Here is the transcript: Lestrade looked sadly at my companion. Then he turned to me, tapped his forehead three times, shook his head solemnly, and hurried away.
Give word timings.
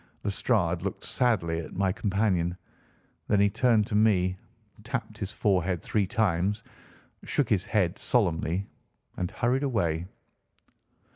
Lestrade 0.23 0.81
looked 0.81 1.03
sadly 1.05 1.59
at 1.59 1.75
my 1.75 1.91
companion. 1.91 2.57
Then 3.27 3.39
he 3.39 3.51
turned 3.51 3.85
to 3.85 3.93
me, 3.95 4.35
tapped 4.83 5.15
his 5.19 5.31
forehead 5.31 5.83
three 5.83 6.07
times, 6.07 6.63
shook 7.23 7.47
his 7.49 7.65
head 7.67 7.99
solemnly, 7.99 8.65
and 9.17 9.29
hurried 9.29 9.61
away. 9.61 10.07